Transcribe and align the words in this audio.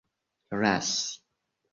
lasi 0.61 1.05